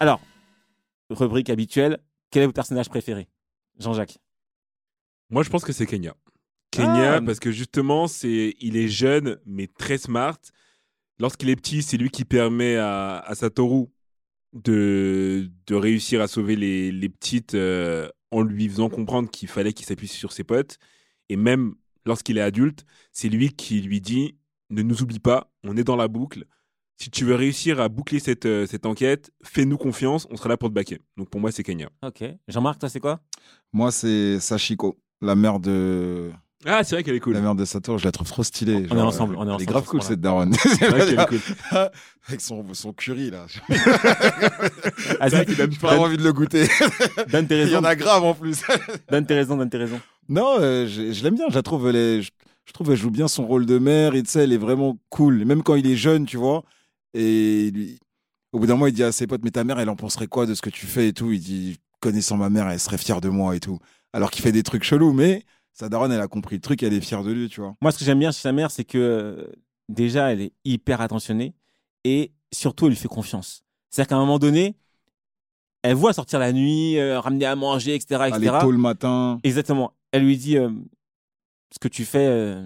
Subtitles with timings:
[0.00, 0.20] Alors,
[1.10, 1.98] rubrique habituelle,
[2.30, 3.28] quel est votre personnage préféré?
[3.78, 4.18] Jean-Jacques.
[5.30, 6.14] Moi, je pense que c'est Kenya.
[6.70, 7.22] Kenya, Ah.
[7.22, 10.38] parce que justement, c'est, il est jeune, mais très smart.
[11.18, 13.86] Lorsqu'il est petit, c'est lui qui permet à, à Satoru
[14.52, 19.72] de, de réussir à sauver les, les petites euh, en lui faisant comprendre qu'il fallait
[19.72, 20.78] qu'il s'appuie sur ses potes.
[21.28, 21.74] Et même
[22.06, 24.36] lorsqu'il est adulte, c'est lui qui lui dit
[24.70, 26.46] Ne nous oublie pas, on est dans la boucle.
[27.02, 30.58] Si tu veux réussir à boucler cette, euh, cette enquête, fais-nous confiance, on sera là
[30.58, 30.98] pour te baquer.
[31.16, 31.88] Donc pour moi, c'est Kenya.
[32.06, 32.22] Ok.
[32.46, 33.20] Jean-Marc, toi, c'est quoi?
[33.72, 36.30] Moi, c'est Sachiko, la mère de
[36.66, 37.32] Ah, c'est vrai qu'elle est cool.
[37.32, 37.98] la mère de Satoru.
[37.98, 38.86] Je la trouve trop stylée.
[38.90, 40.52] On est ensemble, on est Elle ensemble est grave cool cette daronne.
[40.52, 41.38] C'est vrai qu'elle est cool.
[42.28, 43.46] Avec son, son curry là.
[45.20, 46.66] Ah, C'est vrai qu'il donne J'ai pas envie de le goûter.
[47.32, 48.60] Donne tes Il y en a grave en plus.
[49.10, 50.00] Donne tes raisons, donne tes raisons.
[50.28, 51.46] Non, euh, je, je l'aime bien.
[51.48, 52.30] Je la trouve, elle est- je,
[52.66, 54.14] je trouve, elle joue bien son rôle de mère.
[54.14, 55.46] Et tu sais, elle est vraiment cool.
[55.46, 56.62] Même quand il est jeune, tu vois.
[57.14, 57.98] Et lui,
[58.52, 60.26] au bout d'un moment, il dit à ses potes, mais ta mère, elle en penserait
[60.26, 61.30] quoi de ce que tu fais et tout?
[61.32, 63.78] Il dit, connaissant ma mère, elle serait fière de moi et tout.
[64.12, 66.92] Alors qu'il fait des trucs chelous, mais sa daronne, elle a compris le truc, elle
[66.92, 67.74] est fière de lui, tu vois.
[67.80, 69.52] Moi, ce que j'aime bien chez sa mère, c'est que euh,
[69.88, 71.54] déjà, elle est hyper attentionnée
[72.04, 73.62] et surtout, elle lui fait confiance.
[73.90, 74.76] C'est-à-dire qu'à un moment donné,
[75.82, 78.24] elle voit sortir la nuit, euh, ramener à manger, etc.
[78.26, 78.58] Elle est etc.
[78.60, 79.38] tôt le matin.
[79.44, 79.92] Exactement.
[80.12, 80.70] Elle lui dit euh,
[81.72, 82.58] ce que tu fais,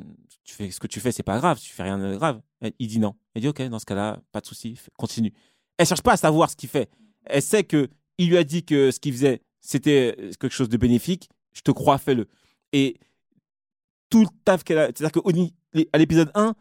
[0.45, 1.59] tu fais, ce que tu fais, c'est pas grave.
[1.59, 2.41] Tu fais rien de grave.
[2.78, 3.14] Il dit non.
[3.34, 5.33] Elle dit ok, dans ce cas-là, pas de souci, continue.
[5.78, 6.89] Elle cherche pas à savoir ce qu'il fait.
[7.25, 10.69] Elle sait que il lui a dit que ce qu'il faisait, c'était euh, quelque chose
[10.69, 11.28] de bénéfique.
[11.53, 12.28] Je te crois, fais-le.
[12.72, 12.97] Et
[14.11, 16.55] tout le taf qu'elle a, c'est-à-dire qu'à l'épisode 1,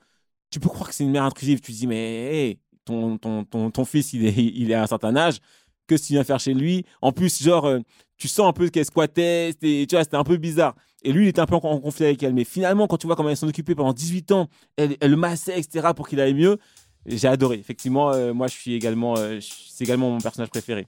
[0.50, 1.60] tu peux croire que c'est une mère intrusive.
[1.60, 4.88] Tu te dis mais ton, ton, ton, ton fils, il est, il est à un
[4.88, 5.40] certain âge.
[5.86, 7.80] Que tu viens faire chez lui En plus, genre, euh,
[8.18, 10.76] tu sens un peu qu'elle squattait, tu vois, c'était un peu bizarre.
[11.04, 12.34] Et lui, il était un peu en, en conflit avec elle.
[12.34, 15.18] Mais finalement, quand tu vois comment elle s'en occupait pendant 18 ans, elle, elle le
[15.18, 16.58] massait, etc., pour qu'il aille mieux,
[17.06, 17.58] j'ai adoré.
[17.58, 20.86] Effectivement, euh, moi, je suis également, euh, c'est également mon personnage préféré.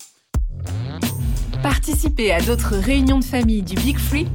[1.61, 4.27] Participez à d'autres réunions de famille du Big Free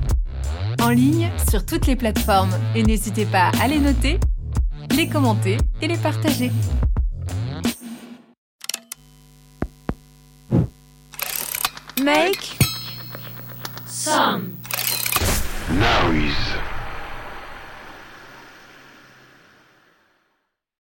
[0.83, 4.19] en ligne sur toutes les plateformes et n'hésitez pas à les noter,
[4.97, 6.51] les commenter et les partager.
[12.03, 12.57] Make
[15.73, 16.50] Now he's